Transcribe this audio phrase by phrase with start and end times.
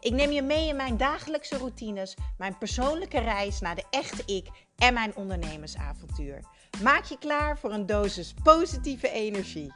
[0.00, 4.46] Ik neem je mee in mijn dagelijkse routines, mijn persoonlijke reis naar de echte ik
[4.76, 6.40] en mijn ondernemersavontuur.
[6.82, 9.72] Maak je klaar voor een dosis positieve energie.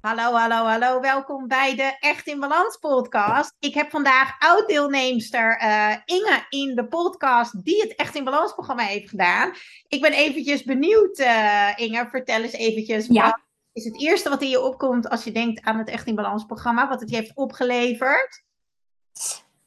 [0.00, 1.00] Hallo, hallo, hallo.
[1.00, 3.56] Welkom bij de Echt in Balans podcast.
[3.58, 8.82] Ik heb vandaag oud-deelnemster uh, Inge in de podcast die het Echt in Balans programma
[8.82, 9.52] heeft gedaan.
[9.88, 12.08] Ik ben eventjes benieuwd, uh, Inge.
[12.10, 13.06] Vertel eens eventjes.
[13.06, 13.24] Ja.
[13.24, 13.40] Wat
[13.72, 16.44] is het eerste wat in je opkomt als je denkt aan het Echt in Balans
[16.44, 16.88] programma?
[16.88, 18.44] Wat het je heeft opgeleverd?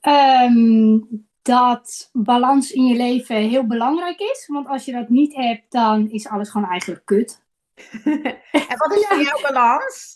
[0.02, 4.48] Um, dat balans in je leven heel belangrijk is.
[4.48, 7.43] Want als je dat niet hebt, dan is alles gewoon eigenlijk kut.
[8.52, 10.15] en wat is voor jou balans?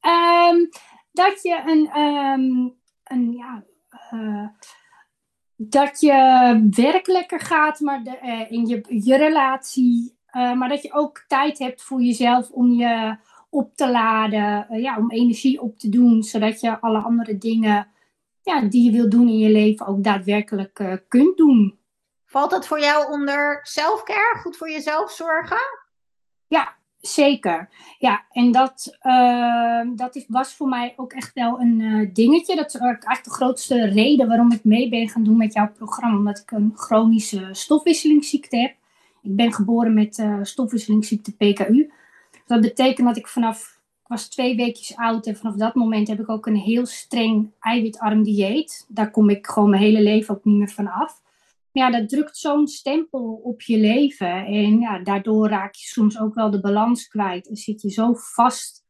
[0.00, 0.68] Um,
[1.12, 3.64] dat je een, um, een ja,
[4.12, 4.48] uh,
[5.56, 6.12] dat je
[6.70, 11.24] werk lekker gaat, maar de, uh, in je, je relatie, uh, maar dat je ook
[11.28, 13.16] tijd hebt voor jezelf om je
[13.50, 17.88] op te laden, ja, om energie op te doen, zodat je alle andere dingen
[18.42, 21.78] ja, die je wilt doen in je leven ook daadwerkelijk uh, kunt doen.
[22.26, 24.38] Valt dat voor jou onder selfcare?
[24.38, 25.58] Goed voor jezelf zorgen?
[26.46, 27.68] Ja, zeker.
[27.98, 28.98] Ja, en dat,
[29.94, 32.56] dat is, was voor mij ook echt wel een dingetje.
[32.56, 36.16] Dat is eigenlijk de grootste reden waarom ik mee ben gaan doen met jouw programma.
[36.16, 38.74] Omdat ik een chronische stofwisselingsziekte heb.
[39.28, 41.90] Ik ben geboren met stofwisselingsziekte PKU.
[42.46, 46.28] Dat betekent dat ik vanaf was twee weekjes oud en vanaf dat moment heb ik
[46.28, 48.86] ook een heel streng eiwitarm dieet.
[48.88, 51.20] Daar kom ik gewoon mijn hele leven ook niet meer van af.
[51.72, 56.34] Ja, dat drukt zo'n stempel op je leven en ja, daardoor raak je soms ook
[56.34, 58.84] wel de balans kwijt en zit je zo vast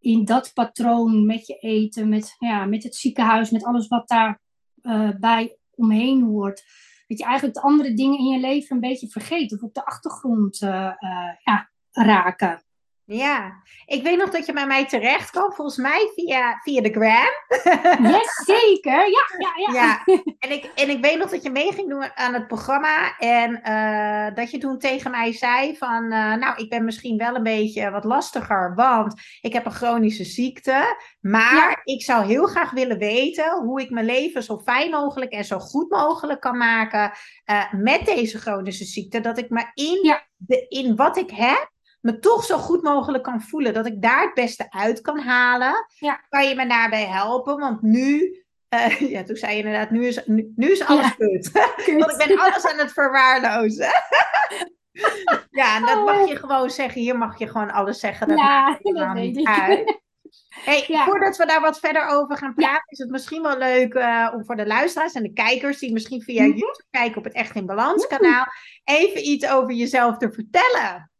[0.00, 4.38] in dat patroon met je eten, met, ja, met het ziekenhuis, met alles wat daarbij
[4.82, 6.64] uh, bij omheen hoort.
[7.12, 9.84] Dat je eigenlijk de andere dingen in je leven een beetje vergeet of op de
[9.84, 12.62] achtergrond uh, uh, ja, raken.
[13.04, 16.90] Ja, ik weet nog dat je bij mij terecht kwam, volgens mij via, via de
[16.90, 18.10] gram.
[18.12, 19.10] Yes, zeker.
[19.10, 19.72] Ja, ja, ja.
[19.72, 20.04] ja.
[20.38, 23.18] En, ik, en ik weet nog dat je mee ging doen aan het programma.
[23.18, 27.34] En uh, dat je toen tegen mij zei van, uh, nou, ik ben misschien wel
[27.34, 30.96] een beetje wat lastiger, want ik heb een chronische ziekte.
[31.20, 31.80] Maar ja.
[31.84, 35.58] ik zou heel graag willen weten hoe ik mijn leven zo fijn mogelijk en zo
[35.58, 37.12] goed mogelijk kan maken
[37.50, 39.20] uh, met deze chronische ziekte.
[39.20, 40.26] Dat ik me in, ja.
[40.36, 41.71] de, in wat ik heb,
[42.02, 43.74] me toch zo goed mogelijk kan voelen.
[43.74, 45.86] Dat ik daar het beste uit kan halen.
[45.98, 46.20] Ja.
[46.28, 47.58] Kan je me daarbij helpen?
[47.58, 48.42] Want nu,
[48.74, 51.14] uh, ja, toen zei je inderdaad, nu is, nu, nu is alles ja.
[51.18, 51.52] kut.
[51.52, 53.90] Want ik ben alles aan het verwaarlozen.
[55.60, 57.00] ja, en dat mag je gewoon zeggen.
[57.00, 58.28] Hier mag je gewoon alles zeggen.
[58.28, 59.46] Dat ja, dat weet ik.
[59.46, 60.00] Uit.
[60.48, 61.04] Hey, ja.
[61.04, 64.44] Voordat we daar wat verder over gaan praten, is het misschien wel leuk uh, om
[64.44, 66.58] voor de luisteraars en de kijkers die misschien via mm-hmm.
[66.58, 68.44] YouTube kijken op het Echt in Balans kanaal,
[68.84, 71.11] even iets over jezelf te vertellen.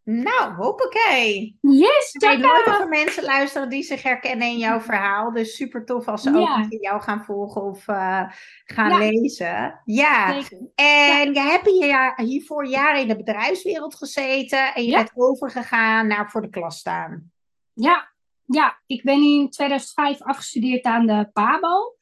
[0.09, 1.57] Nou, hoppakee.
[1.61, 5.31] Yes, Ik weet nooit of er mensen luisteren die zich herkennen in jouw verhaal.
[5.31, 6.59] Dus super tof als ze ja.
[6.63, 8.31] ook jou gaan volgen of uh,
[8.65, 8.97] gaan ja.
[8.97, 9.81] lezen.
[9.85, 10.57] Ja, Zeker.
[10.75, 11.43] en ja.
[11.43, 14.73] je hebt hier, hiervoor jaren in de bedrijfswereld gezeten.
[14.73, 17.31] En je bent overgegaan naar voor de klas staan.
[17.73, 18.13] Ja,
[18.45, 21.95] ja, ik ben in 2005 afgestudeerd aan de PABO.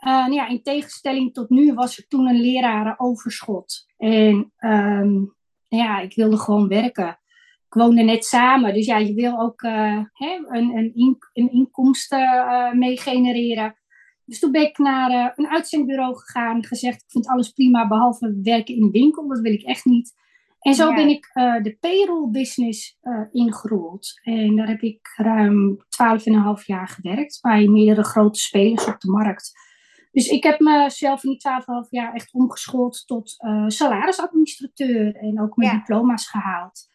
[0.00, 3.86] Uh, ja, in tegenstelling tot nu was er toen een lerarenoverschot.
[3.96, 5.34] En um,
[5.68, 7.19] ja, ik wilde gewoon werken
[7.70, 8.74] ik woonde net samen.
[8.74, 13.74] Dus ja, je wil ook uh, hè, een, een, in, een inkomsten uh, mee genereren.
[14.24, 16.64] Dus toen ben ik naar uh, een uitzendbureau gegaan.
[16.64, 19.28] Gezegd, ik vind alles prima behalve werken in de winkel.
[19.28, 20.18] Dat wil ik echt niet.
[20.60, 21.30] En zo ben ik
[21.62, 22.98] de payroll business
[23.32, 24.20] ingerold.
[24.22, 25.78] En daar heb ik ruim
[26.58, 29.52] 12,5 jaar gewerkt bij meerdere grote spelers op de markt.
[30.12, 31.40] Dus ik heb mezelf in die
[31.84, 36.90] 12,5 jaar echt omgeschoold tot salarisadministrateur en ook mijn diploma's gehaald.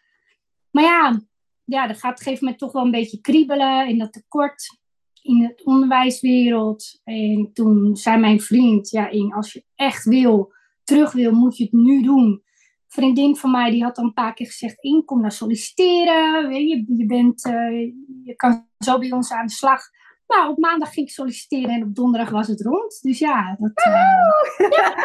[0.76, 1.22] Maar ja,
[1.64, 4.80] ja, dat gaat op een gegeven moment toch wel een beetje kriebelen in dat tekort
[5.22, 7.02] in het onderwijswereld.
[7.04, 11.74] En toen zei mijn vriend, ja, als je echt wil, terug wil, moet je het
[11.74, 12.44] nu doen
[12.88, 16.54] vriendin van mij die had dan een paar keer gezegd: kom naar solliciteren.
[16.54, 17.92] Je, je, bent, uh,
[18.24, 19.82] je kan zo bij ons aan de slag.
[20.28, 23.02] Nou, op maandag ging ik solliciteren en op donderdag was het rond.
[23.02, 24.96] Dus ja, dat, uh, ja.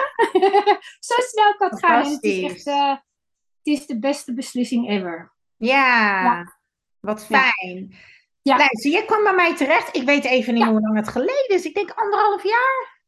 [1.09, 2.05] zo snel kan het gaan.
[2.05, 5.33] Het is echt uh, het is de beste beslissing ever.
[5.61, 6.57] Ja, ja.
[7.01, 7.95] wat fijn.
[8.43, 8.57] Ja.
[8.57, 9.97] Luister, je kwam bij mij terecht.
[9.97, 11.65] Ik weet even niet hoe lang het geleden is.
[11.65, 13.03] Ik denk anderhalf jaar.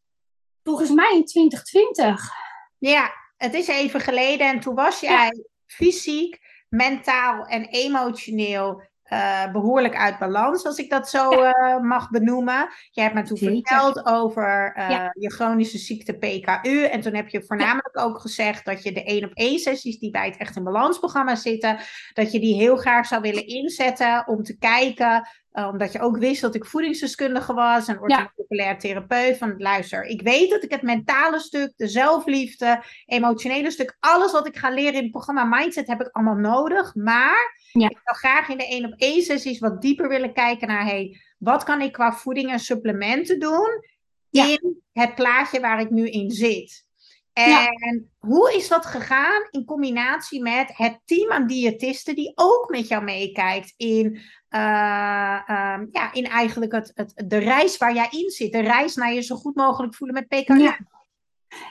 [0.62, 2.30] Volgens mij in 2020.
[2.78, 6.38] Ja, het is even geleden en toen was jij fysiek,
[6.68, 12.68] mentaal en emotioneel uh, behoorlijk uit balans, als ik dat zo uh, mag benoemen.
[12.90, 16.84] Jij hebt me toen verteld over uh, je chronische ziekte PKU.
[16.84, 20.10] En toen heb je voornamelijk ook gezegd dat je de één op één sessies die
[20.10, 21.78] bij het Echt in Balans programma zitten,
[22.12, 26.16] dat je die heel graag zou willen inzetten om te kijken uh, omdat je ook
[26.16, 29.38] wist dat ik voedingsdeskundige was en orthomoleculair therapeut.
[29.38, 34.46] Van luister, ik weet dat ik het mentale stuk, de zelfliefde, emotionele stuk, alles wat
[34.46, 36.94] ik ga leren in het programma Mindset heb ik allemaal nodig.
[36.94, 40.84] Maar ik zou graag in de één op één sessies wat dieper willen kijken naar
[40.84, 43.84] hey, wat kan ik qua voeding en supplementen doen
[44.30, 46.84] in het plaatje waar ik nu in zit.
[47.32, 52.88] En hoe is dat gegaan in combinatie met het team aan diëtisten die ook met
[52.88, 54.20] jou meekijkt in,
[54.54, 59.12] uh, ja, in eigenlijk het, het, de reis waar jij in zit, de reis naar
[59.12, 60.58] je zo goed mogelijk voelen met PKU?
[60.58, 60.78] Ja,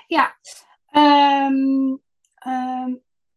[0.07, 0.35] ja.
[1.47, 2.01] Um,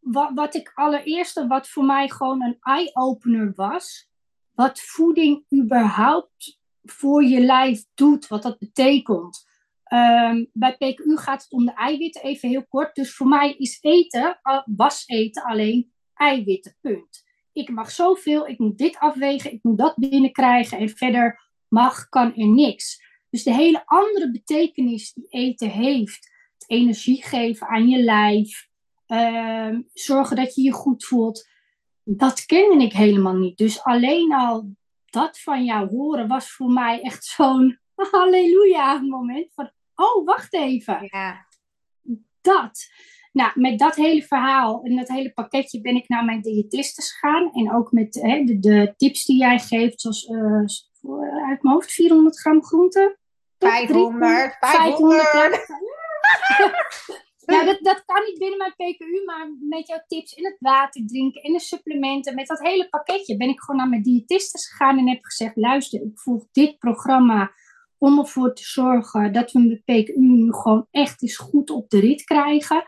[0.01, 4.09] wat, wat ik allereerst, wat voor mij gewoon een eye-opener was,
[4.55, 9.47] wat voeding überhaupt voor je lijf doet, wat dat betekent.
[10.53, 12.95] Bij PKU gaat het om de eiwitten, even heel kort.
[12.95, 17.24] Dus voor mij is eten, was eten alleen eiwitten, punt.
[17.55, 22.35] Ik mag zoveel, ik moet dit afwegen, ik moet dat binnenkrijgen en verder mag, kan
[22.35, 23.03] er niks.
[23.31, 28.69] Dus de hele andere betekenis die eten heeft, het energie geven aan je lijf,
[29.07, 31.49] um, zorgen dat je je goed voelt,
[32.05, 33.57] dat kende ik helemaal niet.
[33.57, 37.79] Dus alleen al dat van jou horen was voor mij echt zo'n
[38.11, 41.09] halleluja moment van oh, wacht even.
[41.11, 41.47] Ja.
[42.41, 42.91] Dat.
[43.35, 47.53] Nou, met dat hele verhaal en dat hele pakketje ben ik naar mijn diëtisten gegaan.
[47.53, 51.93] En ook met hè, de, de, tips die jij geeft, zoals uh, uit mijn hoofd
[51.93, 53.19] 400 gram groente.
[53.59, 55.23] 500, 500.
[55.23, 55.67] 500
[57.47, 61.07] ja, dat, dat kan niet binnen mijn PKU, maar met jouw tips in het water
[61.07, 64.99] drinken, in de supplementen, met dat hele pakketje ben ik gewoon naar mijn diëtisten gegaan
[64.99, 67.53] en heb gezegd, luister, ik volg dit programma
[67.99, 72.01] om ervoor te zorgen dat we met PKU nu gewoon echt eens goed op de
[72.01, 72.85] rit krijgen.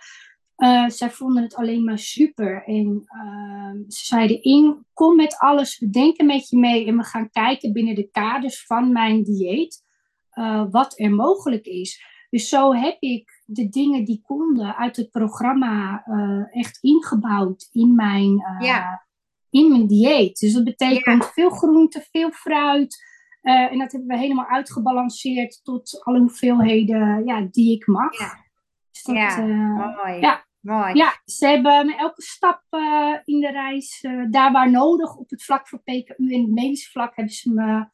[0.56, 2.64] Uh, zij vonden het alleen maar super.
[2.64, 7.04] En uh, ze zeiden in, kom met alles, we denken met je mee en we
[7.04, 9.84] gaan kijken binnen de kaders van mijn dieet
[10.32, 12.04] uh, wat er mogelijk is.
[12.30, 17.94] Dus zo heb ik de dingen die konden uit het programma uh, echt ingebouwd in
[17.94, 19.06] mijn, ja.
[19.50, 20.38] in mijn dieet.
[20.38, 21.30] Dus dat betekent ja.
[21.30, 23.04] veel groente, veel fruit,
[23.40, 28.18] en dat hebben we helemaal uitgebalanceerd tot alle hoeveelheden ja, die ik mag.
[28.18, 28.44] Ja,
[28.90, 30.20] dus dat, ja uh, mooi.
[30.20, 30.45] Ja.
[30.66, 30.94] Mooi.
[30.94, 35.44] Ja, ze hebben me elke stap uh, in de reis, daar waar nodig, op het
[35.44, 37.86] vlak voor PKU en het medische vlak, hebben ze me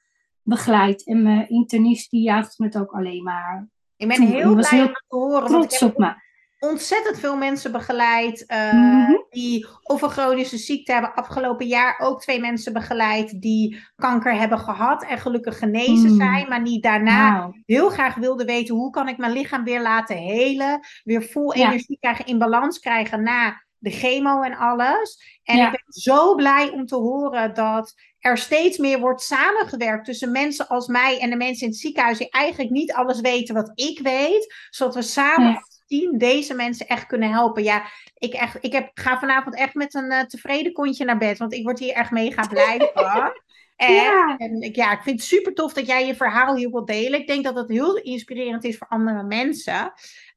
[0.43, 1.07] begeleid.
[1.07, 3.69] En mijn internist die juicht me het ook alleen maar.
[3.97, 5.47] Ik ben heel blij om te horen.
[5.47, 6.15] Trots op me
[6.69, 9.27] ontzettend veel mensen begeleid uh, mm-hmm.
[9.31, 11.15] die of een chronische ziekte hebben.
[11.15, 16.17] Afgelopen jaar ook twee mensen begeleid die kanker hebben gehad en gelukkig genezen mm.
[16.17, 17.55] zijn, maar die daarna wow.
[17.67, 21.67] heel graag wilden weten hoe kan ik mijn lichaam weer laten helen, weer vol ja.
[21.67, 25.41] energie krijgen, in balans krijgen na de chemo en alles.
[25.43, 25.67] En ja.
[25.67, 30.69] ik ben zo blij om te horen dat er steeds meer wordt samengewerkt tussen mensen
[30.69, 33.99] als mij en de mensen in het ziekenhuis die eigenlijk niet alles weten wat ik
[33.99, 37.63] weet, zodat we samen ja team deze mensen echt kunnen helpen.
[37.63, 37.87] Ja,
[38.19, 41.53] ik, echt, ik heb, ga vanavond echt met een uh, tevreden kontje naar bed, want
[41.53, 43.41] ik word hier echt mega blij van.
[43.77, 44.37] En, ja.
[44.37, 47.21] en ik, ja, ik vind het super tof dat jij je verhaal hier wilt delen.
[47.21, 49.93] Ik denk dat het heel inspirerend is voor andere mensen.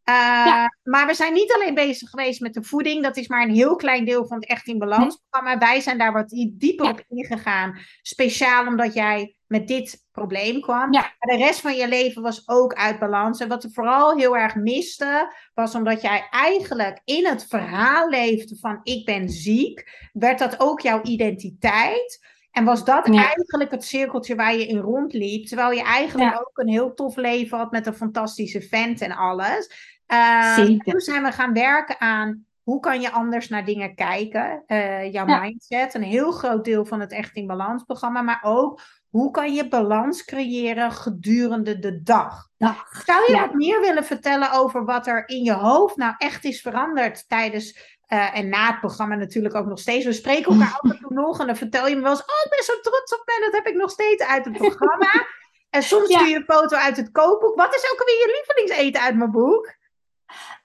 [0.10, 3.04] Uh, Maar we zijn niet alleen bezig geweest met de voeding.
[3.04, 5.60] Dat is maar een heel klein deel van het Echt in Balans programma.
[5.60, 7.78] Wij zijn daar wat dieper op ingegaan.
[8.02, 10.94] Speciaal omdat jij met dit probleem kwam.
[10.94, 11.14] Ja.
[11.20, 13.40] de rest van je leven was ook uit balans.
[13.40, 18.58] En wat er vooral heel erg miste, was omdat jij eigenlijk in het verhaal leefde
[18.60, 20.10] van ik ben ziek.
[20.14, 22.34] Werd dat ook jouw identiteit.
[22.52, 25.46] En was dat eigenlijk het cirkeltje waar je in rondliep?
[25.46, 29.95] Terwijl je eigenlijk ook een heel tof leven had met een fantastische vent en alles.
[30.08, 34.64] Uh, toen zijn we gaan werken aan hoe kan je anders naar dingen kijken.
[34.68, 38.22] Uh, jouw mindset, een heel groot deel van het Echt in Balans programma.
[38.22, 42.50] Maar ook hoe kan je balans creëren gedurende de dag.
[42.58, 43.04] dag.
[43.06, 46.62] Zou je wat meer willen vertellen over wat er in je hoofd nou echt is
[46.62, 50.06] veranderd tijdens uh, en na het programma natuurlijk ook nog steeds.
[50.06, 52.42] We spreken elkaar af en toe nog en dan vertel je me wel eens: Oh,
[52.44, 53.40] ik ben zo trots op mij.
[53.40, 55.28] Dat heb ik nog steeds uit het programma.
[55.76, 57.56] en soms stuur je een foto uit het kookboek.
[57.56, 59.74] Wat is ook alweer je lievelingseten uit mijn boek?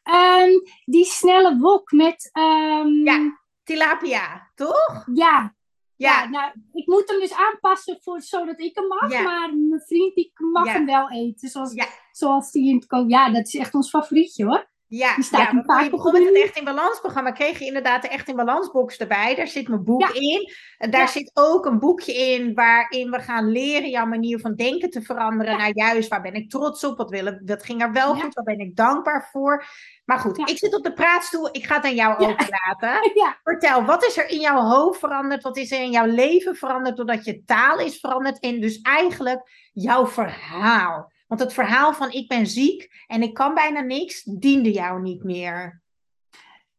[0.05, 2.31] Um, die snelle wok met.
[2.33, 3.05] Um...
[3.05, 5.05] Ja, tilapia, toch?
[5.14, 5.55] Ja.
[5.97, 6.29] Ja.
[6.29, 9.12] nou, ik moet hem dus aanpassen voor, zodat ik hem mag.
[9.12, 9.23] Ja.
[9.23, 11.49] Maar mijn vriend die mag hem wel eten.
[11.49, 11.75] Zoals,
[12.12, 13.11] zoals die in het kook.
[13.11, 14.70] Ja, dat is echt ons favorietje hoor.
[14.90, 18.02] Ja, die staat ja je begon met het Echt in Balans programma, kreeg je inderdaad
[18.02, 19.35] de Echt in Balans box erbij.
[19.35, 20.52] Daar zit mijn boek in.
[20.78, 24.90] En daar zit ook een boekje in waarin we gaan leren jouw manier van denken
[24.90, 25.59] te veranderen.
[25.59, 26.97] Naar juist, waar ben ik trots op?
[26.97, 28.35] Wat, willen, wat ging er wel goed?
[28.35, 29.64] Waar ben ik dankbaar voor?
[30.04, 31.49] Maar goed, ik zit op de praatstoel.
[31.52, 33.12] Ik ga het aan jou overlaten.
[33.42, 35.42] Vertel, wat is er in jouw hoofd veranderd?
[35.42, 38.38] Wat is er in jouw leven veranderd doordat je taal is veranderd?
[38.38, 41.12] En dus eigenlijk jouw verhaal.
[41.30, 45.25] Want het verhaal van ik ben ziek en ik kan bijna niks, diende jou niet
[45.25, 45.82] meer.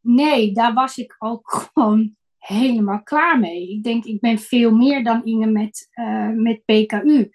[0.00, 3.70] Nee, daar was ik ook gewoon helemaal klaar mee.
[3.70, 7.30] Ik denk, ik ben veel meer dan Inge met, uh, met PKU.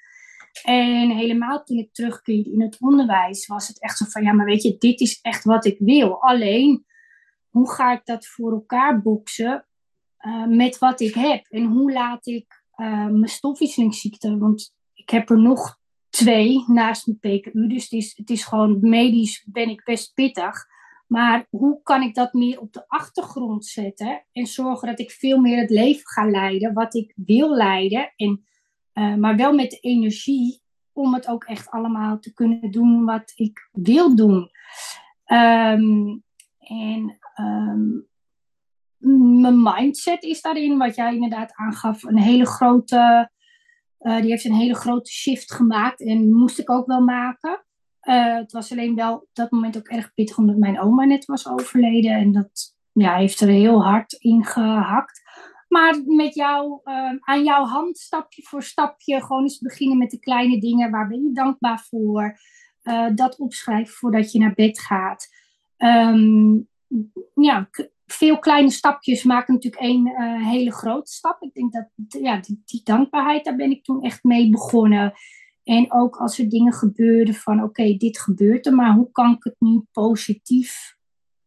[0.64, 4.46] En helemaal toen ik terugkeerde in het onderwijs, was het echt zo van, ja, maar
[4.46, 6.22] weet je, dit is echt wat ik wil.
[6.22, 6.86] Alleen,
[7.50, 9.68] hoe ga ik dat voor elkaar boksen
[10.20, 11.46] uh, met wat ik heb?
[11.50, 15.77] En hoe laat ik uh, mijn stofwisselingsziekte, want ik heb er nog
[16.18, 17.68] twee naast mijn PKU.
[17.68, 20.66] Dus het is, het is gewoon medisch ben ik best pittig.
[21.08, 25.40] Maar hoe kan ik dat meer op de achtergrond zetten en zorgen dat ik veel
[25.40, 28.14] meer het leven ga leiden wat ik wil leiden.
[28.16, 28.46] En,
[28.94, 33.34] uh, maar wel met de energie om het ook echt allemaal te kunnen doen wat
[33.36, 34.50] ik wil doen.
[35.26, 36.24] Um,
[36.60, 38.08] en um,
[39.42, 43.32] mijn mindset is daarin, wat jij inderdaad aangaf, een hele grote
[44.00, 47.66] uh, die heeft een hele grote shift gemaakt en moest ik ook wel maken.
[48.02, 51.26] Uh, het was alleen wel op dat moment ook erg pittig omdat mijn oma net
[51.26, 52.12] was overleden.
[52.12, 55.22] En dat ja, heeft er heel hard in gehakt.
[55.68, 60.20] Maar met jou, uh, aan jouw hand, stapje voor stapje, gewoon eens beginnen met de
[60.20, 60.92] kleine dingen.
[60.92, 62.40] Waar ben je dankbaar voor?
[63.16, 65.28] dat opschrijven voordat je naar bed gaat.
[65.78, 66.68] Um,
[67.34, 67.70] ja,
[68.08, 71.42] veel kleine stapjes maken natuurlijk één uh, hele grote stap.
[71.42, 71.88] Ik denk dat
[72.22, 75.14] ja, die, die, dankbaarheid, daar ben ik toen echt mee begonnen.
[75.64, 79.44] En ook als er dingen gebeurden van oké, dit gebeurt er, maar hoe kan ik
[79.44, 80.96] het nu positief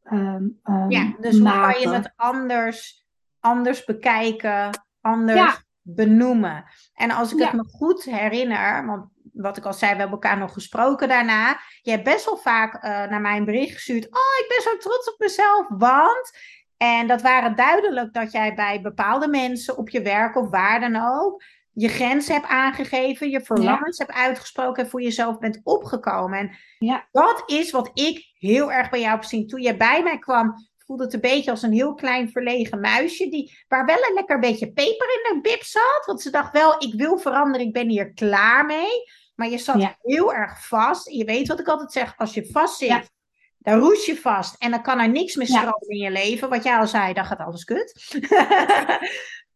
[0.05, 3.07] um, um, Ja, dus hoe kan je het anders,
[3.41, 6.65] anders bekijken, anders benoemen.
[6.95, 9.09] En als ik het me goed herinner, want
[9.43, 11.61] wat ik al zei, we hebben elkaar nog gesproken daarna.
[11.83, 14.05] Je hebt best wel vaak uh, naar mij een bericht gestuurd.
[14.05, 16.39] Oh, ik ben zo trots op mezelf, want.
[16.77, 20.97] En dat waren duidelijk dat jij bij bepaalde mensen op je werk of waar dan
[20.97, 21.43] ook.
[21.73, 26.39] je grenzen hebt aangegeven, je verlangens hebt uitgesproken en voor jezelf bent opgekomen.
[26.39, 27.09] En ja.
[27.13, 29.47] dat is wat ik heel erg bij jou heb gezien.
[29.47, 30.55] Toen je bij mij kwam,
[30.91, 33.29] voelde het een beetje als een heel klein verlegen muisje.
[33.29, 36.03] Die, waar wel een lekker beetje peper in de bib zat.
[36.07, 39.05] Want ze dacht wel, ik wil veranderen, ik ben hier klaar mee.
[39.41, 41.11] Maar je zat heel erg vast.
[41.11, 43.11] Je weet wat ik altijd zeg, als je vast zit,
[43.59, 44.57] dan roes je vast.
[44.59, 46.49] En dan kan er niks meer stromen in je leven.
[46.49, 47.95] Wat jij al zei, dan gaat alles kut.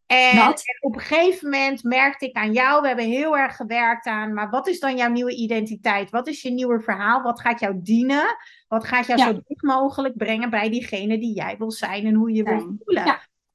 [0.07, 4.07] en, en, op een gegeven moment merkte ik aan jou, we hebben heel erg gewerkt
[4.07, 6.11] aan, maar wat is dan jouw nieuwe identiteit?
[6.11, 7.23] Wat is je nieuwe verhaal?
[7.23, 8.37] Wat gaat jou dienen?
[8.69, 12.33] Wat gaat jou zo dicht mogelijk brengen bij diegene die jij wil zijn en hoe
[12.33, 13.05] je wil voelen?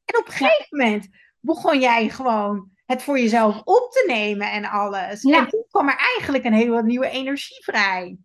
[0.05, 1.07] En op een gegeven moment
[1.39, 5.21] begon jij gewoon het voor jezelf op te nemen en alles.
[5.21, 5.37] Ja.
[5.37, 8.17] En toen kwam er eigenlijk een hele nieuwe energie vrij.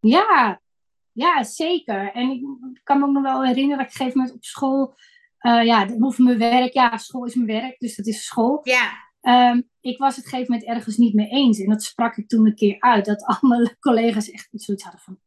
[0.00, 0.60] Ja,
[1.12, 2.12] ja, zeker.
[2.12, 2.42] En ik
[2.82, 4.94] kan me ook nog wel herinneren dat ik op een gegeven moment op school,
[5.40, 5.84] uh, ja,
[6.16, 8.60] mijn werk, ja, school is mijn werk, dus dat is school.
[8.62, 9.08] Ja.
[9.52, 11.60] Um, ik was het op een gegeven moment ergens niet mee eens.
[11.60, 15.18] En dat sprak ik toen een keer uit, dat alle collega's echt zoiets hadden van,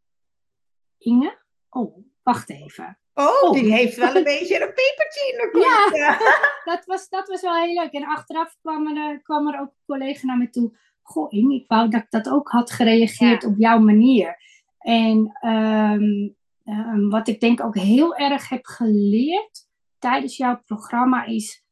[0.98, 1.42] Inge?
[1.70, 2.98] Oh, wacht even.
[3.14, 5.96] Oh, die heeft wel een beetje een pepertje in de kont.
[5.96, 6.18] Ja,
[6.74, 7.92] dat, was, dat was wel heel leuk.
[7.92, 10.78] En achteraf kwam er, kwam er ook een collega naar me toe.
[11.02, 14.38] Goh, Inge, ik wou dat ik dat ook had gereageerd op jouw manier.
[14.78, 19.68] En um, ehm, wat ik denk ook heel erg heb geleerd
[20.00, 21.64] tijdens jouw programma is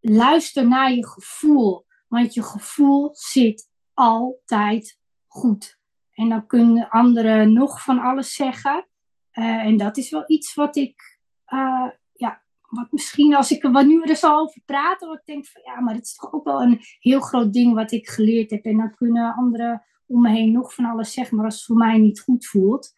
[0.00, 1.86] luister naar je gevoel.
[2.08, 5.78] Want je gevoel zit altijd goed.
[6.12, 8.87] En dan kunnen anderen nog van alles zeggen.
[9.38, 11.18] Eh, en dat is wel iets wat ik,
[11.48, 15.26] uh, ja, wat misschien als ik er wat nu er zo over praten, wat ik
[15.26, 18.08] denk van ja, maar het is toch ook wel een heel groot ding wat ik
[18.08, 18.64] geleerd heb.
[18.64, 21.76] En dan kunnen anderen om me heen nog van alles zeggen, maar als het voor
[21.76, 22.96] mij niet goed voelt,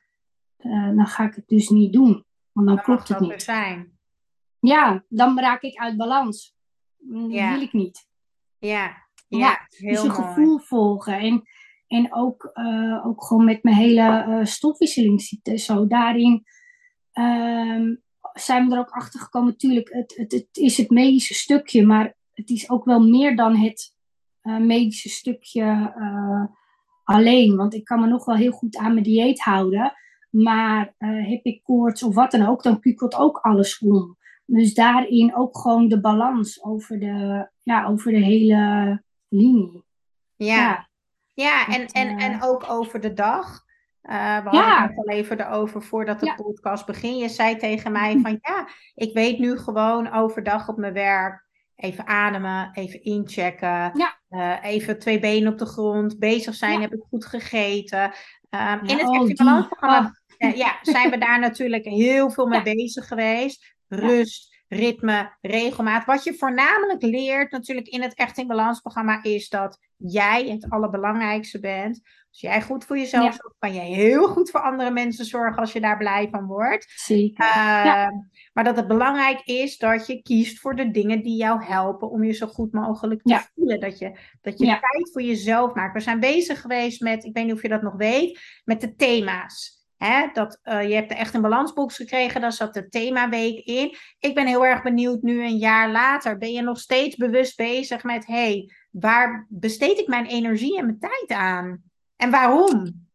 [0.59, 2.25] uh, dan ga ik het dus niet doen.
[2.53, 3.43] Want dan, dan klopt het niet.
[3.43, 3.99] Zijn.
[4.61, 6.57] Ja, dan raak ik uit balans.
[6.99, 7.53] Dat ja.
[7.53, 8.09] wil ik niet.
[8.59, 10.23] Ja, ja, ja heel dus je mooi.
[10.23, 11.19] gevoel volgen.
[11.19, 11.43] En,
[11.91, 15.57] en ook, uh, ook gewoon met mijn hele uh, stofwisselingsziekte.
[15.57, 16.45] Zo daarin
[17.15, 17.97] uh,
[18.33, 19.57] zijn we er ook achter gekomen.
[19.57, 23.57] Tuurlijk, het, het, het is het medische stukje, maar het is ook wel meer dan
[23.57, 23.95] het
[24.43, 25.95] uh, medische stukje
[27.05, 27.57] alleen.
[27.57, 29.93] Want ik kan me nog wel heel goed aan mijn dieet houden.
[30.31, 34.17] Maar heb ik koorts of wat dan ook, dan kukelt ook alles om.
[34.47, 39.85] Dus daarin ook gewoon de balans over de, ja, over de hele linie.
[40.37, 40.90] Ja, ja,
[41.43, 42.25] ja en, en, uh...
[42.25, 43.69] en ook over de dag.
[44.03, 44.69] Uh, we ja.
[44.69, 46.35] hadden het al even erover voordat de ja.
[46.35, 47.17] podcast begin.
[47.17, 51.49] Je zei tegen mij van ja, ik weet nu gewoon overdag op mijn werk.
[51.77, 53.69] Even ademen, even inchecken.
[53.95, 54.19] Ja.
[54.31, 56.19] Uh, even twee benen op de grond.
[56.19, 58.13] Bezig zijn, heb ik goed gegeten.
[58.51, 60.57] Um, in het oh, balansprogramma oh.
[60.57, 66.05] ja, zijn we daar natuurlijk heel veel mee bezig geweest rust, ritme, regelmaat.
[66.05, 70.71] Wat je voornamelijk leert natuurlijk in het Echt in Balans programma is dat jij het
[70.71, 72.01] allerbelangrijkste bent.
[72.31, 73.33] Als jij goed voor jezelf ja.
[73.33, 76.93] zorgt, kan je heel goed voor andere mensen zorgen als je daar blij van wordt.
[76.95, 77.45] Zeker.
[77.45, 78.11] Uh, ja.
[78.53, 82.25] Maar dat het belangrijk is dat je kiest voor de dingen die jou helpen om
[82.25, 83.49] je zo goed mogelijk te ja.
[83.55, 83.81] voelen.
[83.81, 85.95] Dat je, dat je tijd voor jezelf maakt.
[85.95, 88.95] We zijn bezig geweest met, ik weet niet of je dat nog weet, met de
[88.95, 89.80] thema's.
[90.33, 93.97] Dat, uh, je hebt echt een balansbox gekregen, daar zat de themaweek in.
[94.19, 96.39] Ik ben heel erg benieuwd nu een jaar later.
[96.39, 100.99] Ben je nog steeds bewust bezig met, hey, waar besteed ik mijn energie en mijn
[100.99, 101.83] tijd aan?
[102.17, 103.07] En waarom?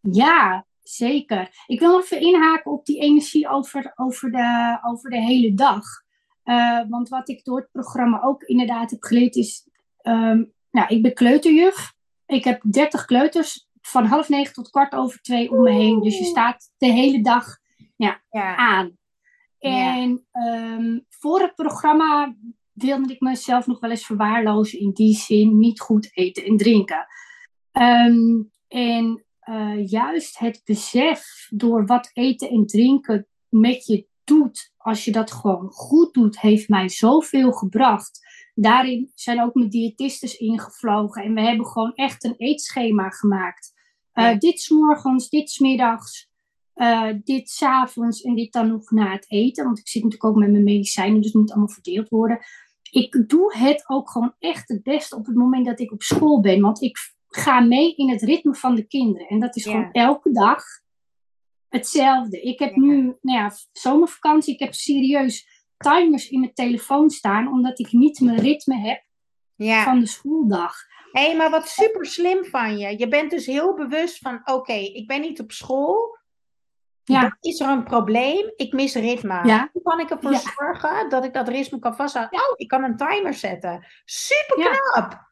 [0.00, 1.64] Ja, zeker.
[1.66, 5.84] Ik wil even inhaken op die energie over, over, de, over de hele dag.
[6.44, 9.68] Uh, want wat ik door het programma ook inderdaad heb geleerd is...
[10.02, 11.92] Um, nou, ik ben kleuterjuf.
[12.26, 16.00] Ik heb 30 kleuters van half negen tot kwart over twee om me heen.
[16.00, 17.58] Dus je staat de hele dag
[17.96, 18.56] ja, ja.
[18.56, 18.96] aan.
[19.58, 20.74] En ja.
[20.74, 22.36] um, voor het programma
[22.72, 24.78] wilde ik mezelf nog wel eens verwaarlozen.
[24.78, 27.06] In die zin niet goed eten en drinken.
[27.72, 35.04] Um, en uh, juist het besef door wat eten en drinken met je doet, als
[35.04, 38.20] je dat gewoon goed doet, heeft mij zoveel gebracht.
[38.54, 43.72] Daarin zijn ook mijn diëtistes ingevlogen en we hebben gewoon echt een eetschema gemaakt.
[44.14, 44.34] Uh, ja.
[44.34, 46.30] Dit s'morgens, dit s'middags,
[46.74, 49.64] uh, dit s'avonds en dit dan nog na het eten.
[49.64, 52.38] Want ik zit natuurlijk ook met mijn medicijnen, dus het moet allemaal verdeeld worden.
[52.90, 56.40] Ik doe het ook gewoon echt het beste op het moment dat ik op school
[56.40, 56.60] ben.
[56.60, 56.96] Want ik
[57.28, 59.28] ga mee in het ritme van de kinderen.
[59.28, 59.70] En dat is ja.
[59.70, 60.64] gewoon elke dag
[61.68, 62.40] hetzelfde.
[62.40, 62.80] Ik heb ja.
[62.80, 64.54] nu, nou ja, zomervakantie.
[64.54, 65.51] Ik heb serieus
[65.82, 69.04] timers in mijn telefoon staan, omdat ik niet mijn ritme heb
[69.54, 69.84] ja.
[69.84, 70.74] van de schooldag.
[71.12, 72.98] Hé, hey, maar wat super slim van je.
[72.98, 76.18] Je bent dus heel bewust van, oké, okay, ik ben niet op school.
[77.04, 77.20] Ja.
[77.20, 78.52] Dan is er een probleem.
[78.56, 79.46] Ik mis ritme.
[79.46, 79.68] Ja.
[79.72, 80.38] Hoe kan ik ervoor Ja.
[80.38, 82.38] zorgen dat ik dat ritme kan vasthouden?
[82.38, 83.86] Oh, ik kan een timer zetten.
[84.04, 84.70] Super Ja.
[84.70, 85.30] knap.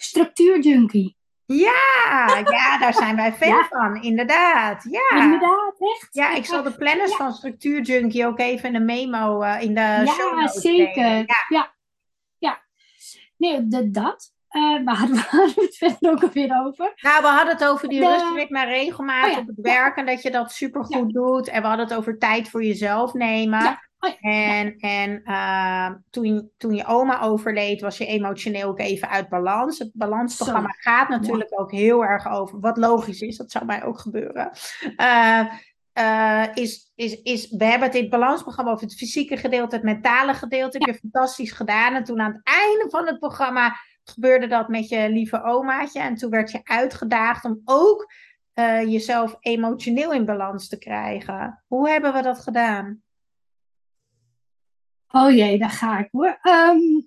[0.00, 1.17] Structuurjunkie.
[1.52, 3.66] Ja, ja, daar zijn wij fan Ja.
[3.70, 4.02] van.
[4.02, 4.86] Inderdaad.
[4.90, 5.22] Ja.
[5.22, 6.08] Inderdaad, echt.
[6.10, 7.16] Ja, ik zal de planners Ja.
[7.16, 11.04] van Structuur Junkie ook even in een memo eh, in de show Ja, zeker.
[11.16, 11.24] Ja.
[11.48, 11.74] Ja.
[12.38, 12.60] ja.
[13.36, 14.32] Nee, de, dat.
[14.48, 16.92] Eh waar hadden we hadden we het verder ook alweer over?
[17.00, 20.06] Nou, we hadden het over die De- rustritme en regelmaat Oh op het werk en
[20.06, 21.48] dat je dat supergoed doet.
[21.48, 23.78] En we hadden het over tijd voor jezelf nemen.
[24.00, 29.08] Oh ja, En, en eh, toen, toen je oma overleed, was je emotioneel ook even
[29.08, 29.78] uit balans.
[29.78, 33.98] Het balansprogramma gaat natuurlijk ook heel erg over, wat logisch is, dat zou mij ook
[33.98, 34.50] gebeuren.
[34.96, 35.46] Eh,
[35.92, 39.84] eh, is, is, is, we hebben het in het balansprogramma over het fysieke gedeelte, het
[39.84, 40.78] mentale gedeelte.
[40.78, 41.94] Heb je fantastisch gedaan.
[41.94, 46.00] En toen aan het einde van het programma gebeurde dat met je lieve omaatje.
[46.00, 48.12] En toen werd je uitgedaagd om ook
[48.52, 51.62] eh, jezelf emotioneel in balans te krijgen.
[51.66, 53.02] Hoe hebben we dat gedaan?
[55.10, 56.38] Oh jee, daar ga ik hoor.
[56.42, 57.00] Ehm,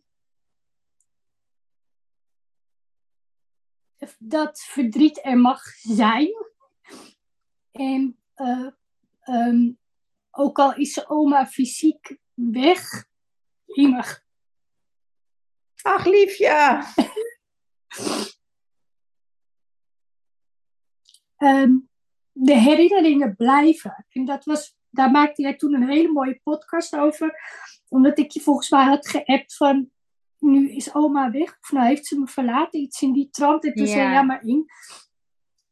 [4.19, 6.29] dat verdriet er mag zijn.
[7.71, 8.67] En eh,
[9.21, 9.71] ehm,
[10.31, 13.05] ook al is oma fysiek weg,
[13.65, 14.23] jemig.
[15.81, 16.83] Ach, liefje.
[21.41, 21.77] Ehm,
[22.31, 24.05] de herinneringen blijven.
[24.09, 27.39] En dat was, daar maakte jij toen een hele mooie podcast over.
[27.91, 29.89] Omdat ik je volgens mij had geappt van,
[30.39, 31.58] nu is oma weg.
[31.62, 33.65] Of nou heeft ze me verlaten, iets in die trant.
[33.65, 33.91] En toen Ja.
[33.91, 34.65] zei ja maar in.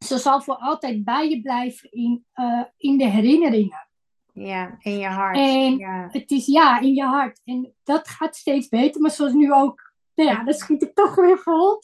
[0.06, 3.88] Ze zal voor altijd bij je blijven in, eh, in de herinneringen.
[4.34, 5.38] Ja, in je hart.
[5.38, 6.08] En ja.
[6.12, 7.42] het is ja, in je hart.
[7.46, 9.02] En dat gaat steeds beter.
[9.02, 11.80] Maar zoals nu ook, nou ja, dan schiet ik toch weer vol.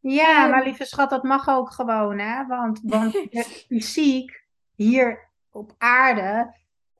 [0.00, 2.46] Ja, Ehm, maar lieve schat, dat mag ook gewoon, hè?
[2.46, 3.16] Want, want
[3.68, 4.44] fysiek
[4.74, 6.54] hier op aarde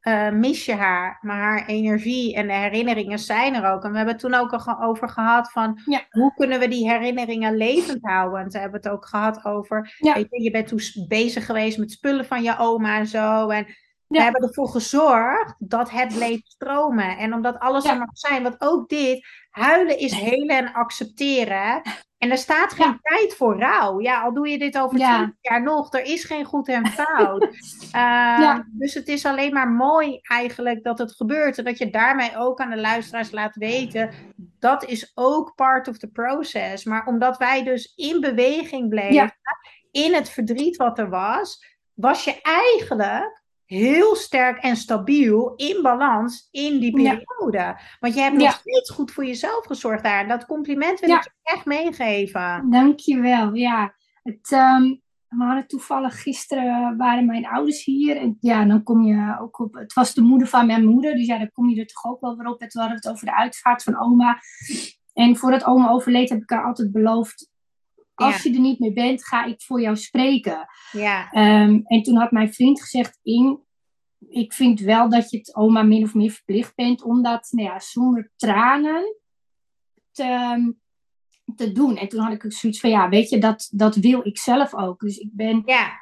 [0.04, 3.84] eh, mis je haar, maar haar energie en de herinneringen zijn er ook.
[3.84, 6.00] En we hebben het toen ook al over gehad van Ja.
[6.10, 8.40] hoe kunnen we die herinneringen levend houden?
[8.40, 10.14] En toen hebben het ook gehad over, Ja.
[10.14, 13.48] weet je, je bent toen bezig geweest met spullen van je oma en zo.
[13.48, 13.66] En
[14.14, 17.18] we hebben ervoor gezorgd dat het bleef stromen.
[17.18, 21.82] En omdat alles er mag zijn, want ook dit, huilen is helen en accepteren.
[22.18, 22.98] En er staat geen Ja.
[23.02, 24.00] tijd voor rouw.
[24.00, 25.14] Ja, al doe je dit over Ja.
[25.16, 27.42] 20 jaar nog, er is geen goed en fout.
[27.92, 28.66] Ehm, Ja.
[28.70, 31.58] Dus het is alleen maar mooi eigenlijk dat het gebeurt.
[31.58, 34.10] En dat je daarmee ook aan de luisteraars laat weten,
[34.58, 36.84] dat is ook part of the process.
[36.84, 39.36] Maar omdat wij dus in beweging bleven,
[39.90, 46.48] in het verdriet wat er was, was je eigenlijk heel sterk en stabiel in balans
[46.50, 47.10] in die Ja.
[47.16, 47.80] periode.
[48.00, 48.50] Want je hebt nog Ja.
[48.50, 50.20] steeds goed voor jezelf gezorgd daar.
[50.20, 51.16] En dat compliment wil Ja.
[51.18, 52.70] ik je echt meegeven.
[52.70, 53.54] Dankjewel.
[53.54, 54.82] Ja, het, ehm,
[55.28, 58.16] we hadden toevallig gisteren waren mijn ouders hier.
[58.16, 59.74] En ja, dan kom je ook op.
[59.74, 61.14] Het was de moeder van mijn moeder.
[61.14, 62.60] Dus ja, dan kom je er toch ook wel weer op.
[62.60, 64.38] En toen hadden we het over de uitvaart van oma.
[65.12, 67.52] En voordat oma overleed heb ik haar altijd beloofd.
[68.14, 70.66] Als je er niet meer bent, ga ik voor jou spreken.
[70.92, 73.60] Ja, Ehm, en toen had mijn vriend gezegd: In,
[74.28, 77.68] ik vind wel dat je het oma min of meer verplicht bent om dat nou
[77.68, 79.16] ja, zonder tranen
[80.12, 80.74] te,
[81.56, 81.96] te doen.
[81.96, 84.74] En toen had ik ook zoiets van: ja, weet je, dat, dat wil ik zelf
[84.74, 85.00] ook.
[85.00, 86.00] Dus ik ben ja,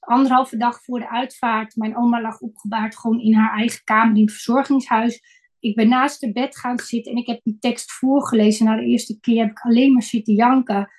[0.00, 1.76] anderhalve dag voor de uitvaart.
[1.76, 5.42] Mijn oma lag opgebaard gewoon in haar eigen kamer in het verzorgingshuis.
[5.58, 8.66] Ik ben naast haar bed gaan zitten en ik heb die tekst voorgelezen.
[8.66, 10.90] Na de eerste keer heb ik alleen maar zitten janken.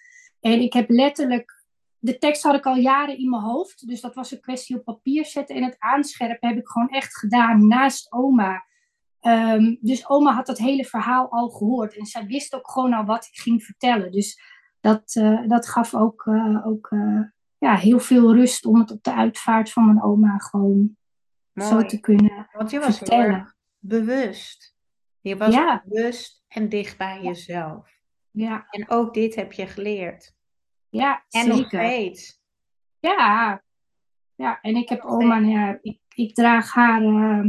[0.45, 1.63] En ik heb letterlijk...
[1.99, 3.88] De tekst had ik al jaren in mijn hoofd.
[3.88, 5.55] Dus dat was een kwestie op papier zetten.
[5.55, 8.65] En het aanscherpen heb ik gewoon echt gedaan naast oma.
[9.19, 11.97] Ehm, dus oma had dat hele verhaal al gehoord.
[11.97, 14.12] En zij wist ook gewoon al wat ik ging vertellen.
[14.12, 14.39] Dus
[14.79, 17.21] dat, eh, dat gaf ook, eh, ook eh,
[17.58, 20.97] ja, heel veel rust om het op de uitvaart van mijn oma gewoon
[21.55, 23.34] zo te kunnen Want je was heel vertellen.
[23.36, 24.75] erg bewust.
[25.19, 25.84] Je was Ja.
[25.86, 27.93] bewust en dicht bij jezelf.
[28.35, 30.33] Ja, En ook dit heb je geleerd.
[30.89, 31.85] ja En nog zeker.
[31.85, 32.41] steeds.
[32.99, 33.63] Ja.
[34.35, 37.45] ja, en ik heb Nog oma, ja, ik, ik draag haar eh,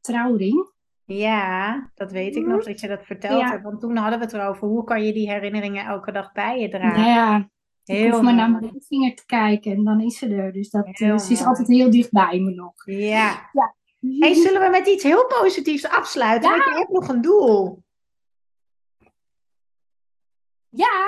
[0.00, 0.72] trouwring.
[1.04, 3.50] Ja, dat weet ik nog dat je dat verteld Ja.
[3.50, 3.62] hebt.
[3.62, 4.68] Want toen hadden we het erover.
[4.68, 7.00] Hoe kan je die herinneringen elke dag bij je dragen?
[7.00, 7.36] Nou ja,
[7.84, 10.52] ik Heel hoef maar naar mijn ringvinger te kijken en dan is ze er.
[10.52, 11.48] Dus dat, Heel eh, ze is mooi.
[11.50, 12.72] altijd heel dicht bij me nog.
[12.84, 13.50] Ja.
[14.18, 16.50] Hey, zullen we met iets heel positiefs afsluiten?
[16.50, 16.56] Ja.
[16.56, 17.82] Want je hebt nog een doel.
[20.70, 21.06] Ja,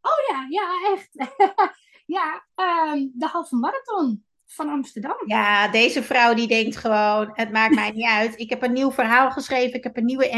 [0.00, 1.10] oh ja, ja, echt.
[2.16, 5.16] ja, ehm, de halve marathon van Amsterdam.
[5.26, 8.38] Ja, deze vrouw die denkt gewoon, het maakt mij niet uit.
[8.38, 10.28] Ik heb een nieuw verhaal geschreven, ik heb een nieuwe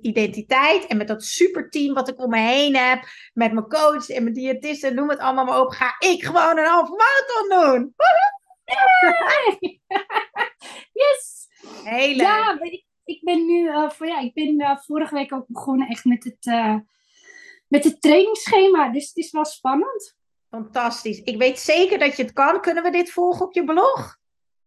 [0.00, 0.86] identiteit.
[0.86, 4.34] En met dat superteam wat ik om me heen heb, met mijn coach en mijn
[4.34, 7.94] diëtist en noem het allemaal maar op, ga ik gewoon een halve marathon doen.
[10.92, 11.48] Yes!
[11.84, 12.26] Heel leuk.
[12.26, 15.88] Ja, ik, ik ben nu, eh, voor, ja, ik ben eh, vorige week ook begonnen
[15.88, 16.76] echt met het, eh,
[17.74, 18.88] met het trainingsschema.
[18.88, 20.16] Dus het is wel spannend.
[20.50, 21.22] Fantastisch.
[21.22, 22.60] Ik weet zeker dat je het kan.
[22.60, 24.16] Kunnen we dit volgen op je blog?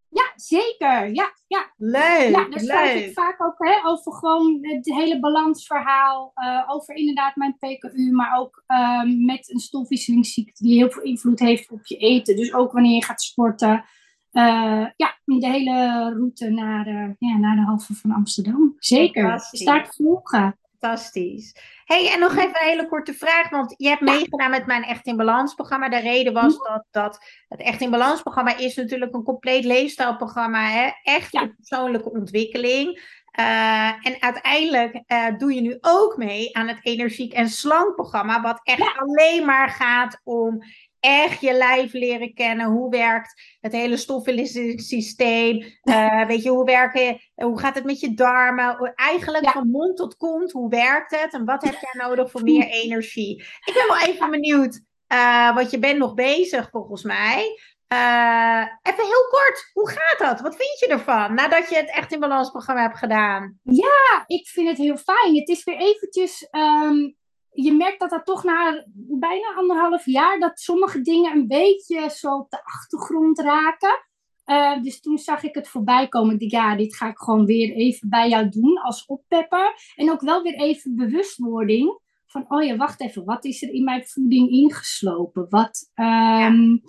[0.10, 1.14] Ja, zeker.
[1.14, 1.74] Ja, ja.
[1.78, 6.32] Leuk, ja daar schrijf ik vaak ook hè, over gewoon het hele balansverhaal.
[6.34, 11.40] eh, over inderdaad mijn PKU, maar ook ehm, met een stofwisselingsziekte die heel veel invloed
[11.40, 12.36] heeft op je eten.
[12.36, 13.86] Dus ook wanneer je gaat sporten.
[14.32, 18.76] Eh, ja, de hele route naar, eh, ja, naar de halve van Amsterdam.
[18.78, 19.40] Zeker.
[19.40, 20.60] Start volgen.
[20.80, 21.56] Fantastisch.
[21.86, 25.06] hey, en nog even een hele korte vraag, want je hebt meegedaan met mijn Echt
[25.06, 25.90] in Balans programma.
[25.90, 30.70] De reden was dat, dat het Echt in Balans programma is natuurlijk een compleet leefstijlprogramma,
[30.70, 30.90] hè?
[31.04, 31.54] echt Ja.
[31.56, 33.16] persoonlijke ontwikkeling.
[33.32, 38.42] Eh, en uiteindelijk eh, doe je nu ook mee aan het Energiek en Slank programma,
[38.42, 40.64] wat echt alleen maar gaat om
[41.08, 42.66] echt je lijf leren kennen.
[42.66, 45.64] Hoe werkt het hele stofwisselingssysteem?
[45.82, 48.94] Eh, weet je, hoe, werken, hoe gaat het met je darmen?
[48.96, 49.52] Eigenlijk Ja.
[49.52, 51.34] van mond tot kont, hoe werkt het?
[51.34, 53.42] En wat heb jij nodig voor meer energie?
[53.66, 57.60] Ik ben wel even benieuwd, eh, want je bent nog bezig volgens mij.
[57.88, 60.42] Eh, even heel kort, hoe gaat dat?
[60.42, 63.60] Wat vind je ervan nadat je het Echt in Balans programma hebt gedaan?
[63.64, 65.36] Ja, ik vind het heel fijn.
[65.36, 66.48] Het is weer eventjes.
[66.52, 67.12] ehm,
[67.52, 68.86] je merkt dat dat toch na
[69.20, 70.40] bijna anderhalf jaar.
[70.40, 74.06] dat sommige dingen een beetje zo op de achtergrond raken.
[74.44, 76.34] Eh, dus toen zag ik het voorbij komen.
[76.34, 79.74] Ik dacht, ja, dit ga ik gewoon weer even bij jou doen als oppepper.
[79.96, 82.00] En ook wel weer even bewustwording.
[82.26, 83.26] Van, oh ja, wacht even.
[83.26, 85.46] Wat is er in mijn voeding ingeslopen?
[85.50, 86.82] Wat, um,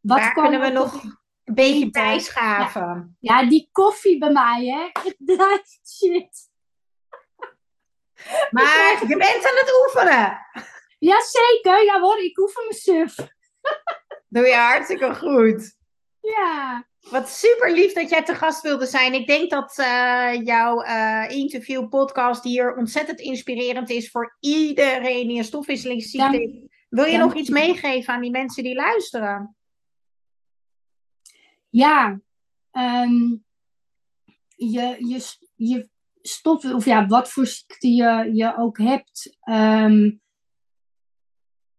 [0.00, 1.02] wat Waar kunnen we nog
[1.44, 3.16] een beetje bijschaven?
[3.18, 3.40] Ja.
[3.40, 5.02] ja, die koffie bij mij, hè.
[5.96, 6.49] Shit.
[8.50, 10.38] Maar je bent aan het oefenen.
[10.98, 13.14] Jazeker, ja hoor, ik oefen me suf.
[14.28, 15.76] Doe je hartstikke goed.
[16.20, 16.84] Ja.
[17.00, 19.14] Wat super lief dat jij te gast wilde zijn.
[19.14, 25.38] Ik denk dat uh, jouw uh, interview podcast hier ontzettend inspirerend is voor iedereen die
[25.38, 29.56] een stofwisselingsziekte Wil je nog iets meegeven aan die mensen die luisteren?
[31.68, 32.20] Ja,
[32.72, 33.44] um,
[34.56, 35.88] je, je, je
[36.22, 39.38] stof, of ja, wat voor ziekte je, je ook hebt.
[39.44, 40.20] Um,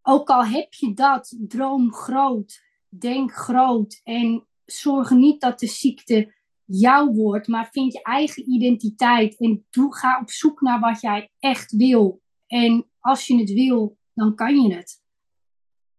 [0.01, 6.33] ook al heb je dat, droom groot, denk groot en zorg niet dat de ziekte
[6.65, 11.31] jou wordt, maar vind je eigen identiteit en doe, ga op zoek naar wat jij
[11.39, 12.21] echt wil.
[12.47, 15.01] En als je het wil, dan kan je het.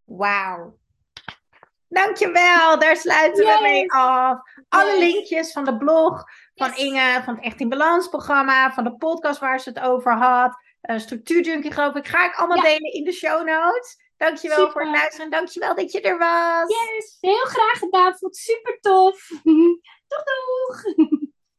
[0.05, 0.81] Wauw.
[1.88, 4.40] Dankjewel, daar sluiten we mee af.
[4.68, 6.24] Alle linkjes van de blog,
[6.55, 10.12] van Inge, van het Echt in Balans programma, van de podcast waar ze het over
[10.12, 14.01] had, uh, Structuurjunkie geloof ik, ga ik allemaal delen in de show notes.
[14.17, 14.73] Dankjewel super.
[14.73, 15.31] voor het luisteren.
[15.31, 16.69] Dankjewel dat je er was.
[16.69, 18.17] Yes, heel graag gedaan.
[18.19, 19.29] Vond het super tof.
[20.09, 20.83] doeg doeg.